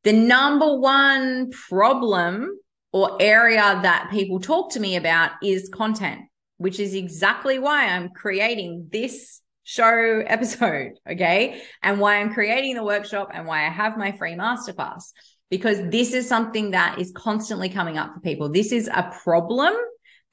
The 0.04 0.12
number 0.12 0.78
one 0.78 1.52
problem 1.52 2.60
or 2.92 3.16
area 3.22 3.62
that 3.62 4.10
people 4.12 4.42
talk 4.42 4.74
to 4.74 4.82
me 4.82 4.98
about 4.98 5.32
is 5.42 5.70
content, 5.70 6.24
which 6.58 6.82
is 6.82 6.96
exactly 6.96 7.60
why 7.60 7.88
I'm 7.88 8.10
creating 8.10 8.90
this 8.92 9.40
show 9.64 10.22
episode. 10.28 11.00
Okay. 11.10 11.62
And 11.82 12.02
why 12.02 12.18
I'm 12.18 12.34
creating 12.34 12.76
the 12.76 12.84
workshop 12.84 13.30
and 13.34 13.48
why 13.48 13.66
I 13.66 13.70
have 13.70 13.98
my 13.98 14.12
free 14.12 14.34
masterclass 14.34 15.14
because 15.54 15.78
this 15.92 16.16
is 16.16 16.28
something 16.28 16.72
that 16.72 16.98
is 16.98 17.12
constantly 17.16 17.70
coming 17.70 17.96
up 17.96 18.12
for 18.12 18.20
people. 18.22 18.50
This 18.50 18.72
is 18.72 18.88
a 18.88 19.14
problem 19.22 19.72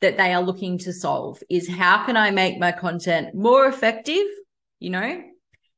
that 0.01 0.17
they 0.17 0.33
are 0.33 0.43
looking 0.43 0.79
to 0.79 0.95
solve 0.95 1.43
is 1.51 1.69
how 1.69 2.07
can 2.07 2.17
I 2.17 2.31
make 2.31 2.59
my 2.59 2.73
content 2.73 3.35
more 3.35 3.67
effective, 3.67 4.25
you 4.79 4.89
know, 4.89 5.23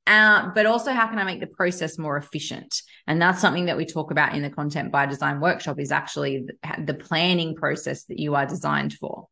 uh, 0.06 0.50
but 0.54 0.66
also 0.66 0.92
how 0.92 1.08
can 1.08 1.18
I 1.18 1.24
make 1.24 1.40
the 1.40 1.48
process 1.48 1.98
more 1.98 2.16
efficient? 2.16 2.72
And 3.08 3.20
that's 3.20 3.40
something 3.40 3.64
that 3.64 3.76
we 3.76 3.84
talk 3.84 4.12
about 4.12 4.36
in 4.36 4.42
the 4.42 4.50
content 4.50 4.92
by 4.92 5.06
design 5.06 5.40
workshop 5.40 5.80
is 5.80 5.90
actually 5.90 6.46
the, 6.46 6.84
the 6.84 6.94
planning 6.94 7.56
process 7.56 8.04
that 8.04 8.20
you 8.20 8.36
are 8.36 8.46
designed 8.46 8.92
for 8.92 9.26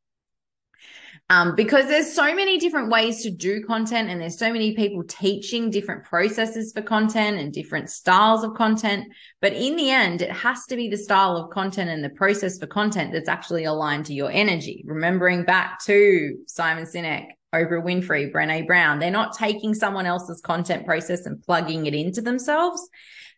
um, 1.30 1.54
because 1.54 1.86
there's 1.86 2.12
so 2.12 2.34
many 2.34 2.58
different 2.58 2.90
ways 2.90 3.22
to 3.22 3.30
do 3.30 3.62
content 3.64 4.10
and 4.10 4.20
there's 4.20 4.36
so 4.36 4.52
many 4.52 4.74
people 4.74 5.04
teaching 5.04 5.70
different 5.70 6.02
processes 6.02 6.72
for 6.72 6.82
content 6.82 7.38
and 7.38 7.52
different 7.52 7.88
styles 7.88 8.42
of 8.42 8.54
content. 8.54 9.06
But 9.40 9.52
in 9.52 9.76
the 9.76 9.90
end 9.90 10.22
it 10.22 10.32
has 10.32 10.66
to 10.66 10.76
be 10.76 10.88
the 10.88 10.96
style 10.96 11.36
of 11.36 11.50
content 11.50 11.88
and 11.88 12.02
the 12.02 12.10
process 12.10 12.58
for 12.58 12.66
content 12.66 13.12
that's 13.12 13.28
actually 13.28 13.62
aligned 13.62 14.06
to 14.06 14.12
your 14.12 14.30
energy. 14.32 14.82
Remembering 14.84 15.44
back 15.44 15.78
to 15.84 16.36
simon 16.48 16.84
sinek 16.84 17.28
oprah 17.54 17.82
winfrey 17.82 18.32
brene 18.32 18.66
brown 18.66 18.98
they're 18.98 19.10
not 19.10 19.36
taking 19.36 19.74
someone 19.74 20.06
else's 20.06 20.40
content 20.40 20.84
process 20.84 21.26
and 21.26 21.40
plugging 21.44 21.86
it 21.86 21.94
into 21.94 22.20
themselves. 22.20 22.88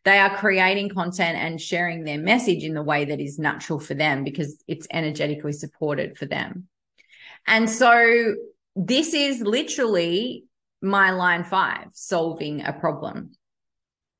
They 0.04 0.18
are 0.18 0.34
creating 0.38 0.88
content 0.88 1.36
and 1.36 1.60
sharing 1.60 2.04
their 2.04 2.18
message 2.18 2.64
in 2.64 2.72
the 2.72 2.82
way 2.82 3.04
that 3.04 3.20
is 3.20 3.38
natural 3.38 3.78
for 3.78 3.92
them 3.92 4.24
because 4.24 4.64
it's 4.66 4.86
energetically 4.90 5.52
supported 5.52 6.16
for 6.16 6.24
them 6.24 6.68
and 7.46 7.68
so 7.68 8.34
this 8.76 9.14
is 9.14 9.40
literally 9.40 10.44
my 10.80 11.10
line 11.10 11.44
five, 11.44 11.88
solving 11.92 12.64
a 12.64 12.72
problem. 12.72 13.32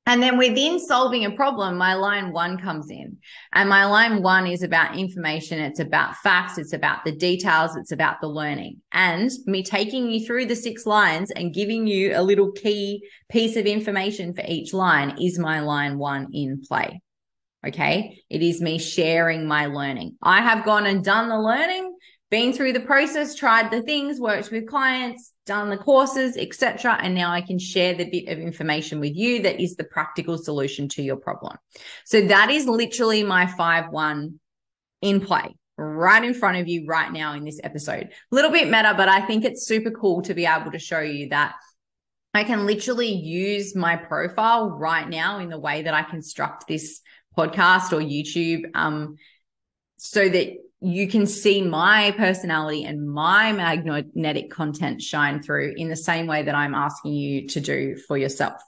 And 0.05 0.21
then 0.21 0.37
within 0.37 0.79
solving 0.79 1.23
a 1.23 1.31
problem, 1.31 1.77
my 1.77 1.93
line 1.93 2.33
one 2.33 2.57
comes 2.57 2.89
in. 2.89 3.17
And 3.53 3.69
my 3.69 3.85
line 3.85 4.21
one 4.21 4.47
is 4.47 4.61
about 4.61 4.97
information. 4.97 5.59
It's 5.59 5.79
about 5.79 6.17
facts. 6.17 6.57
It's 6.57 6.73
about 6.73 7.05
the 7.05 7.13
details. 7.13 7.77
It's 7.77 7.93
about 7.93 8.19
the 8.19 8.27
learning. 8.27 8.81
And 8.91 9.31
me 9.45 9.63
taking 9.63 10.11
you 10.11 10.25
through 10.25 10.47
the 10.47 10.57
six 10.57 10.85
lines 10.85 11.31
and 11.31 11.53
giving 11.53 11.87
you 11.87 12.17
a 12.17 12.21
little 12.21 12.51
key 12.51 13.07
piece 13.29 13.55
of 13.55 13.65
information 13.65 14.33
for 14.33 14.43
each 14.45 14.73
line 14.73 15.15
is 15.21 15.39
my 15.39 15.61
line 15.61 15.97
one 15.97 16.27
in 16.33 16.61
play. 16.67 17.01
Okay. 17.65 18.19
It 18.29 18.41
is 18.41 18.61
me 18.61 18.79
sharing 18.79 19.47
my 19.47 19.67
learning. 19.67 20.17
I 20.21 20.41
have 20.41 20.65
gone 20.65 20.85
and 20.85 21.01
done 21.01 21.29
the 21.29 21.39
learning 21.39 21.92
been 22.33 22.51
through 22.51 22.73
the 22.73 22.79
process, 22.79 23.35
tried 23.35 23.69
the 23.69 23.83
things, 23.83 24.19
worked 24.19 24.49
with 24.49 24.67
clients, 24.67 25.33
done 25.45 25.69
the 25.69 25.77
courses, 25.77 26.35
etc. 26.35 26.97
And 26.99 27.13
now 27.13 27.31
I 27.31 27.41
can 27.41 27.59
share 27.59 27.93
the 27.93 28.09
bit 28.09 28.27
of 28.27 28.39
information 28.39 28.99
with 28.99 29.15
you 29.15 29.43
that 29.43 29.61
is 29.61 29.75
the 29.75 29.83
practical 29.83 30.39
solution 30.39 30.89
to 30.89 31.03
your 31.03 31.17
problem. 31.17 31.55
So 32.05 32.21
that 32.21 32.49
is 32.49 32.65
literally 32.65 33.21
my 33.21 33.45
5-1 33.45 34.33
in 35.03 35.21
play 35.21 35.55
right 35.77 36.23
in 36.23 36.33
front 36.33 36.57
of 36.57 36.67
you 36.67 36.87
right 36.87 37.13
now 37.13 37.35
in 37.35 37.45
this 37.45 37.59
episode. 37.63 38.05
A 38.05 38.35
little 38.35 38.49
bit 38.49 38.65
meta, 38.65 38.95
but 38.97 39.09
I 39.09 39.21
think 39.27 39.45
it's 39.45 39.67
super 39.67 39.91
cool 39.91 40.23
to 40.23 40.33
be 40.33 40.47
able 40.47 40.71
to 40.71 40.79
show 40.79 41.01
you 41.01 41.29
that 41.29 41.53
I 42.33 42.45
can 42.45 42.65
literally 42.65 43.13
use 43.13 43.75
my 43.75 43.95
profile 43.95 44.71
right 44.71 45.07
now 45.07 45.37
in 45.37 45.49
the 45.49 45.59
way 45.59 45.83
that 45.83 45.93
I 45.93 46.01
construct 46.01 46.67
this 46.67 46.99
podcast 47.37 47.93
or 47.93 48.01
YouTube 48.01 48.71
um, 48.73 49.17
so 49.97 50.27
that 50.27 50.53
you 50.83 51.07
can 51.07 51.25
see 51.25 51.61
my 51.61 52.11
personality 52.17 52.83
and 52.83 53.09
my 53.09 53.53
magnetic 53.53 54.51
content 54.51 55.01
shine 55.01 55.41
through 55.41 55.73
in 55.77 55.87
the 55.87 55.95
same 55.95 56.27
way 56.27 56.43
that 56.43 56.55
I'm 56.55 56.75
asking 56.75 57.13
you 57.13 57.47
to 57.47 57.61
do 57.61 57.95
for 57.95 58.17
yourself. 58.17 58.61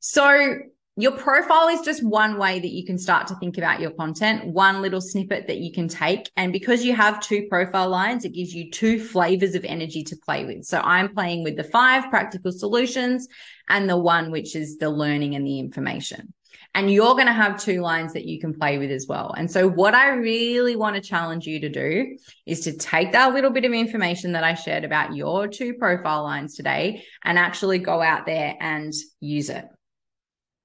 So 0.00 0.56
your 0.96 1.12
profile 1.12 1.68
is 1.68 1.82
just 1.82 2.02
one 2.02 2.38
way 2.38 2.58
that 2.58 2.72
you 2.72 2.86
can 2.86 2.96
start 2.96 3.26
to 3.26 3.34
think 3.34 3.58
about 3.58 3.80
your 3.80 3.90
content, 3.90 4.46
one 4.46 4.80
little 4.80 5.02
snippet 5.02 5.46
that 5.48 5.58
you 5.58 5.70
can 5.72 5.88
take. 5.88 6.30
And 6.38 6.54
because 6.54 6.82
you 6.82 6.94
have 6.96 7.20
two 7.20 7.46
profile 7.50 7.90
lines, 7.90 8.24
it 8.24 8.32
gives 8.32 8.54
you 8.54 8.70
two 8.70 8.98
flavors 8.98 9.54
of 9.54 9.66
energy 9.66 10.04
to 10.04 10.16
play 10.16 10.46
with. 10.46 10.64
So 10.64 10.80
I'm 10.80 11.14
playing 11.14 11.44
with 11.44 11.56
the 11.56 11.64
five 11.64 12.08
practical 12.08 12.50
solutions 12.50 13.28
and 13.68 13.90
the 13.90 13.98
one, 13.98 14.30
which 14.30 14.56
is 14.56 14.78
the 14.78 14.88
learning 14.88 15.34
and 15.34 15.46
the 15.46 15.58
information. 15.58 16.32
And 16.74 16.90
you're 16.90 17.14
going 17.14 17.26
to 17.26 17.32
have 17.32 17.62
two 17.62 17.80
lines 17.80 18.12
that 18.12 18.26
you 18.26 18.40
can 18.40 18.54
play 18.54 18.78
with 18.78 18.90
as 18.90 19.06
well. 19.08 19.34
And 19.36 19.50
so, 19.50 19.68
what 19.68 19.94
I 19.94 20.10
really 20.10 20.76
want 20.76 20.96
to 20.96 21.02
challenge 21.02 21.46
you 21.46 21.60
to 21.60 21.68
do 21.68 22.16
is 22.44 22.60
to 22.60 22.76
take 22.76 23.12
that 23.12 23.32
little 23.32 23.50
bit 23.50 23.64
of 23.64 23.72
information 23.72 24.32
that 24.32 24.44
I 24.44 24.54
shared 24.54 24.84
about 24.84 25.14
your 25.14 25.48
two 25.48 25.74
profile 25.74 26.22
lines 26.22 26.54
today 26.54 27.04
and 27.24 27.38
actually 27.38 27.78
go 27.78 28.02
out 28.02 28.26
there 28.26 28.56
and 28.60 28.92
use 29.20 29.50
it. 29.50 29.64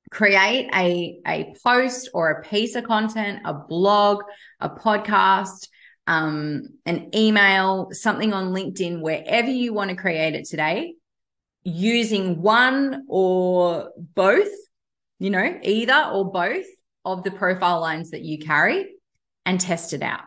Create 0.09 0.69
a, 0.75 1.19
a 1.25 1.53
post 1.63 2.09
or 2.13 2.29
a 2.31 2.43
piece 2.43 2.75
of 2.75 2.83
content, 2.83 3.39
a 3.45 3.53
blog, 3.53 4.23
a 4.59 4.69
podcast, 4.69 5.67
um, 6.07 6.63
an 6.85 7.09
email, 7.15 7.89
something 7.91 8.33
on 8.33 8.53
LinkedIn, 8.53 9.01
wherever 9.01 9.49
you 9.49 9.73
want 9.73 9.89
to 9.89 9.95
create 9.95 10.35
it 10.35 10.45
today, 10.45 10.95
using 11.63 12.41
one 12.41 13.05
or 13.07 13.91
both 13.97 14.49
you 15.21 15.29
know, 15.29 15.59
either 15.61 16.09
or 16.11 16.31
both 16.31 16.65
of 17.05 17.23
the 17.23 17.29
profile 17.29 17.79
lines 17.79 18.09
that 18.09 18.23
you 18.23 18.39
carry 18.39 18.87
and 19.45 19.61
test 19.61 19.93
it 19.93 20.01
out. 20.01 20.21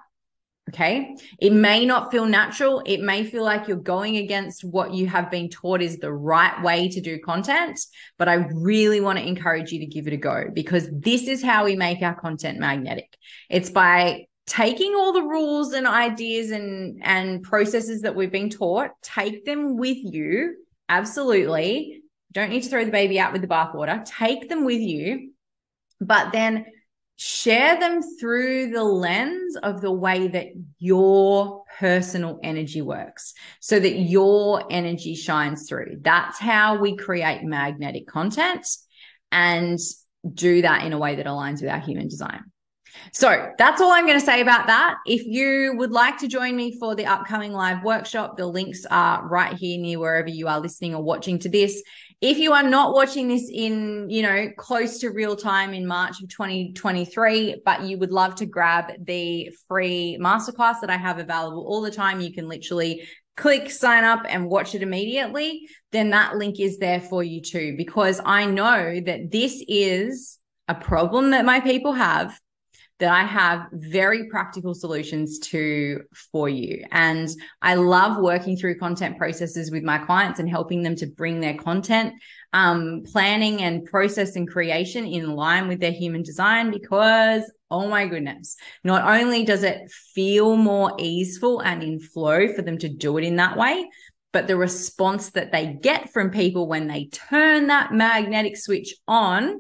Okay. 0.71 1.17
It 1.41 1.53
may 1.53 1.85
not 1.85 2.13
feel 2.13 2.27
natural. 2.27 2.81
It 2.87 3.01
may 3.01 3.25
feel 3.25 3.43
like 3.43 3.67
you're 3.67 3.77
going 3.77 4.19
against 4.19 4.63
what 4.63 4.95
you 4.95 5.09
have 5.09 5.33
been 5.33 5.51
taught 5.51 5.83
is 5.83 5.99
the 5.99 6.13
right 6.13 6.63
way 6.63 6.89
to 6.91 7.01
do 7.01 7.19
content, 7.19 7.81
but 8.19 8.29
I 8.29 8.35
really 8.35 9.01
want 9.01 9.19
to 9.19 9.27
encourage 9.27 9.73
you 9.73 9.81
to 9.81 9.87
give 9.87 10.07
it 10.07 10.13
a 10.13 10.17
go 10.17 10.45
because 10.53 10.89
this 10.91 11.27
is 11.27 11.43
how 11.43 11.65
we 11.65 11.75
make 11.75 12.01
our 12.01 12.15
content 12.15 12.61
magnetic. 12.61 13.15
It's 13.51 13.71
by 13.71 14.27
taking 14.47 14.95
all 14.95 15.13
the 15.13 15.23
rules 15.23 15.73
and 15.73 15.89
ideas 15.89 16.53
and, 16.53 17.01
and 17.03 17.43
processes 17.43 18.03
that 18.03 18.15
we've 18.15 18.33
been 18.33 18.49
taught, 18.49 18.91
take 19.03 19.45
them 19.45 19.77
with 19.77 19.99
you. 20.01 20.55
Absolutely 20.89 22.04
don't 22.35 22.51
need 22.51 22.65
to 22.65 22.69
throw 22.69 22.85
the 22.85 22.91
baby 22.91 23.19
out 23.19 23.33
with 23.33 23.43
the 23.43 23.49
bathwater. 23.49 24.05
Take 24.05 24.49
them 24.49 24.65
with 24.65 24.81
you, 24.81 25.31
but 26.01 26.33
then 26.33 26.67
share 27.17 27.79
them 27.79 28.03
through 28.21 28.71
the 28.71 28.83
lens 28.83 29.57
of 29.57 29.81
the 29.81 29.93
way 29.93 30.27
that 30.27 30.49
your 30.79 31.63
personal 31.79 32.41
energy 32.43 32.83
works 32.83 33.35
so 33.61 33.79
that 33.79 33.95
your 33.95 34.65
energy 34.71 35.15
shines 35.15 35.69
through. 35.69 35.99
That's 36.01 36.39
how 36.39 36.79
we 36.79 36.97
create 36.97 37.45
magnetic 37.45 38.09
content 38.09 38.67
and 39.31 39.79
do 40.33 40.63
that 40.63 40.85
in 40.85 40.93
a 40.93 40.99
way 40.99 41.17
that 41.17 41.27
aligns 41.27 41.61
with 41.61 41.71
our 41.71 41.79
human 41.79 42.09
design. 42.09 42.43
So 43.13 43.53
that's 43.59 43.81
all 43.81 43.93
I'm 43.93 44.07
going 44.07 44.19
to 44.19 44.25
say 44.25 44.41
about 44.41 44.67
that. 44.69 44.97
If 45.07 45.25
you 45.25 45.75
would 45.77 45.91
like 45.91 46.19
to 46.19 46.29
join 46.29 46.57
me 46.57 46.79
for 46.79 46.95
the 46.95 47.07
upcoming 47.07 47.53
live 47.53 47.83
workshop, 47.83 48.37
the 48.37 48.47
links 48.47 48.87
are 48.91 49.27
right 49.27 49.53
here 49.55 49.81
near 49.81 49.99
wherever 49.99 50.29
you 50.29 50.49
are 50.49 50.61
listening 50.61 50.95
or 50.95 51.03
watching 51.03 51.39
to 51.41 51.49
this. 51.49 51.83
If 52.25 52.39
you 52.39 52.55
are 52.55 52.63
not 52.63 52.95
watching 52.95 53.29
this 53.29 53.51
in, 53.53 54.09
you 54.09 54.23
know, 54.23 54.49
close 54.57 54.99
to 55.01 55.11
real 55.11 55.37
time 55.37 55.75
in 55.75 55.87
March 55.87 56.23
of 56.23 56.31
2023, 56.31 57.61
but 57.67 57.83
you 57.83 57.99
would 57.99 58.13
love 58.13 58.35
to 58.37 58.47
grab 58.47 58.93
the 58.99 59.51
free 59.69 60.17
masterclass 60.19 60.81
that 60.81 60.89
I 60.89 60.97
have 60.97 61.19
available 61.19 61.67
all 61.69 61.83
the 61.83 61.91
time, 61.91 62.23
you 62.23 62.33
can 62.33 62.49
literally 62.49 63.07
click 63.37 63.71
sign 63.71 64.05
up 64.05 64.23
and 64.27 64.49
watch 64.49 64.75
it 64.75 64.81
immediately, 64.81 65.69
then 65.93 66.09
that 66.11 66.37
link 66.37 66.59
is 66.61 66.79
there 66.79 67.03
for 67.03 67.23
you 67.23 67.43
too. 67.43 67.75
Because 67.77 68.23
I 68.25 68.47
know 68.47 69.03
that 69.05 69.31
this 69.31 69.63
is 69.69 70.39
a 70.67 70.75
problem 70.75 71.33
that 71.33 71.45
my 71.45 71.61
people 71.61 71.93
have 71.93 72.41
that 73.01 73.13
I 73.13 73.25
have 73.25 73.67
very 73.73 74.29
practical 74.29 74.73
solutions 74.73 75.39
to 75.41 76.03
for 76.33 76.49
you. 76.49 76.85
And 76.93 77.29
I 77.61 77.75
love 77.75 78.23
working 78.23 78.57
through 78.57 78.79
content 78.79 79.19
processes 79.19 79.71
with 79.71 79.83
my 79.83 79.99
clients 79.99 80.39
and 80.39 80.49
helping 80.49 80.83
them 80.83 80.95
to 80.97 81.07
bring 81.07 81.41
their 81.41 81.55
content 81.55 82.15
um, 82.53 83.03
planning 83.05 83.63
and 83.63 83.85
process 83.85 84.37
and 84.37 84.49
creation 84.49 85.07
in 85.07 85.35
line 85.35 85.67
with 85.67 85.81
their 85.81 85.93
human 85.93 86.23
design 86.23 86.71
because 86.71 87.51
oh 87.71 87.89
my 87.89 88.07
goodness, 88.07 88.57
not 88.85 89.03
only 89.21 89.45
does 89.45 89.65
it 89.65 89.91
feel 89.91 90.57
more 90.57 90.93
easeful 91.01 91.59
and 91.61 91.83
in 91.83 91.99
flow 91.99 92.47
for 92.55 92.63
them 92.63 92.79
to 92.79 92.89
do 92.89 93.19
it 93.19 93.25
in 93.25 93.35
that 93.37 93.57
way, 93.57 93.89
but 94.33 94.47
the 94.47 94.57
response 94.57 95.31
that 95.31 95.51
they 95.51 95.79
get 95.83 96.13
from 96.13 96.31
people 96.31 96.69
when 96.69 96.87
they 96.87 97.07
turn 97.07 97.67
that 97.67 97.93
magnetic 97.93 98.57
switch 98.57 98.95
on 99.09 99.59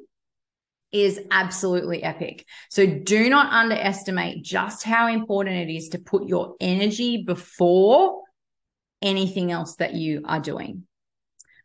is 0.94 1.20
absolutely 1.32 2.04
epic. 2.04 2.46
So 2.70 2.86
do 2.86 3.28
not 3.28 3.52
underestimate 3.52 4.44
just 4.44 4.84
how 4.84 5.08
important 5.08 5.68
it 5.68 5.74
is 5.74 5.88
to 5.90 5.98
put 5.98 6.28
your 6.28 6.54
energy 6.60 7.24
before 7.24 8.22
anything 9.02 9.50
else 9.50 9.74
that 9.76 9.94
you 9.94 10.22
are 10.24 10.38
doing. 10.38 10.86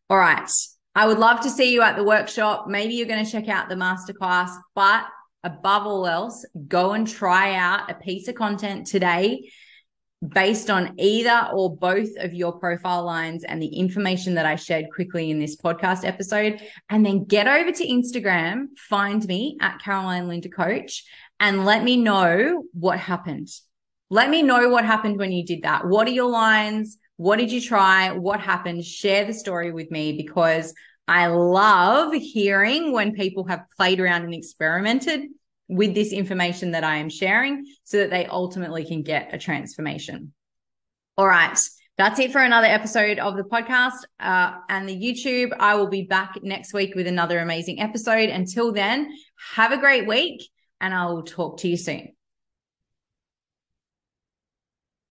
All 0.10 0.18
right. 0.18 0.50
I 0.96 1.08
would 1.08 1.20
love 1.20 1.42
to 1.42 1.52
see 1.52 1.72
you 1.72 1.84
at 1.84 1.96
the 1.96 2.04
workshop. 2.04 2.68
Maybe 2.68 2.96
you're 2.96 3.08
going 3.08 3.24
to 3.24 3.32
check 3.32 3.48
out 3.48 3.70
the 3.70 3.76
masterclass, 3.76 4.50
but 4.74 5.06
above 5.44 5.86
all 5.86 6.08
else, 6.08 6.44
go 6.68 6.94
and 6.94 7.08
try 7.08 7.54
out 7.54 7.92
a 7.92 7.94
piece 7.94 8.28
of 8.28 8.34
content 8.34 8.88
today 8.88 9.52
based 10.28 10.70
on 10.70 10.94
either 10.98 11.50
or 11.54 11.76
both 11.76 12.10
of 12.18 12.34
your 12.34 12.54
profile 12.60 13.04
lines 13.04 13.44
and 13.44 13.62
the 13.62 13.68
information 13.68 14.36
that 14.36 14.46
I 14.46 14.56
shared 14.56 14.88
quickly 14.94 15.32
in 15.32 15.40
this 15.40 15.56
podcast 15.56 16.06
episode. 16.06 16.62
And 16.90 17.06
then 17.06 17.24
get 17.24 17.48
over 17.48 17.72
to 17.72 17.88
Instagram, 17.88 18.78
find 18.78 19.26
me 19.26 19.58
at 19.62 19.80
Caroline 19.80 20.28
Linda 20.28 20.50
Coach, 20.50 21.06
and 21.40 21.66
let 21.66 21.84
me 21.84 21.96
know 21.96 22.64
what 22.74 23.00
happened. 23.00 23.50
Let 24.10 24.30
me 24.30 24.42
know 24.42 24.70
what 24.70 24.86
happened 24.86 25.18
when 25.18 25.32
you 25.32 25.46
did 25.46 25.64
that. 25.64 25.88
What 25.88 26.08
are 26.08 26.12
your 26.12 26.30
lines? 26.30 26.98
What 27.16 27.38
did 27.38 27.52
you 27.52 27.62
try? 27.62 28.12
What 28.12 28.42
happened? 28.42 28.84
Share 28.84 29.26
the 29.26 29.34
story 29.34 29.72
with 29.72 29.90
me 29.92 30.18
because 30.18 30.74
I 31.08 31.28
love 31.28 32.14
hearing 32.14 32.92
when 32.92 33.14
people 33.14 33.46
have 33.48 33.66
played 33.78 34.00
around 34.00 34.24
and 34.24 34.34
experimented 34.34 35.22
with 35.70 35.94
this 35.94 36.12
information 36.12 36.72
that 36.72 36.84
I 36.84 36.98
am 36.98 37.10
sharing 37.10 37.66
so 37.84 37.98
that 37.98 38.10
they 38.10 38.26
ultimately 38.26 38.84
can 38.84 39.04
get 39.04 39.34
a 39.34 39.38
transformation. 39.38 40.34
All 41.18 41.28
right. 41.28 41.58
That's 41.98 42.20
it 42.20 42.32
for 42.32 42.40
another 42.40 42.68
episode 42.68 43.20
of 43.20 43.36
the 43.36 43.44
podcast 43.44 44.06
uh, 44.20 44.58
and 44.70 44.88
the 44.88 44.96
YouTube. 44.96 45.52
I 45.60 45.76
will 45.76 45.90
be 45.90 46.04
back 46.04 46.40
next 46.42 46.74
week 46.74 46.96
with 46.96 47.08
another 47.08 47.40
amazing 47.40 47.82
episode. 47.82 48.30
Until 48.30 48.72
then, 48.72 49.14
have 49.54 49.72
a 49.72 49.78
great 49.78 50.08
week 50.08 50.50
and 50.82 50.94
I 50.94 51.06
will 51.08 51.24
talk 51.24 51.60
to 51.60 51.68
you 51.68 51.78
soon. 51.78 52.14